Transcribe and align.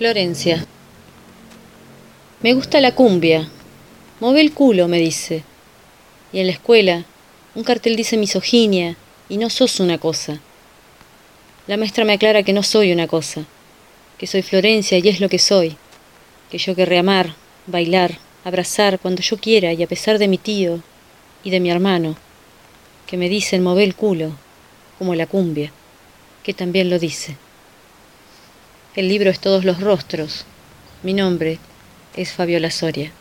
Florencia. 0.00 0.64
Me 2.40 2.54
gusta 2.54 2.80
la 2.80 2.94
cumbia. 2.94 3.46
Move 4.20 4.40
el 4.40 4.54
culo, 4.54 4.88
me 4.88 4.96
dice. 4.98 5.44
Y 6.32 6.38
en 6.38 6.46
la 6.46 6.54
escuela, 6.54 7.04
un 7.54 7.64
cartel 7.64 7.96
dice 7.96 8.16
misoginia 8.16 8.96
y 9.28 9.36
no 9.36 9.50
sos 9.50 9.78
una 9.78 9.98
cosa. 9.98 10.40
La 11.66 11.76
maestra 11.76 12.06
me 12.06 12.14
aclara 12.14 12.42
que 12.42 12.54
no 12.54 12.62
soy 12.62 12.92
una 12.92 13.08
cosa, 13.08 13.44
que 14.16 14.26
soy 14.26 14.40
Florencia 14.40 14.96
y 14.96 15.06
es 15.06 15.20
lo 15.20 15.28
que 15.28 15.38
soy, 15.38 15.76
que 16.50 16.56
yo 16.56 16.74
querré 16.74 16.96
amar, 16.96 17.34
bailar, 17.66 18.16
abrazar 18.42 19.00
cuando 19.00 19.20
yo 19.20 19.36
quiera 19.36 19.74
y 19.74 19.82
a 19.82 19.86
pesar 19.86 20.18
de 20.18 20.28
mi 20.28 20.38
tío 20.38 20.82
y 21.44 21.50
de 21.50 21.60
mi 21.60 21.70
hermano, 21.70 22.16
que 23.06 23.18
me 23.18 23.28
dicen 23.28 23.62
move 23.62 23.84
el 23.84 23.94
culo, 23.94 24.32
como 24.98 25.14
la 25.14 25.26
cumbia, 25.26 25.70
que 26.42 26.54
también 26.54 26.88
lo 26.88 26.98
dice. 26.98 27.36
El 28.96 29.08
libro 29.08 29.30
es 29.30 29.38
Todos 29.38 29.64
los 29.64 29.80
Rostros. 29.80 30.44
Mi 31.04 31.14
nombre 31.14 31.60
es 32.16 32.32
Fabiola 32.32 32.72
Soria. 32.72 33.12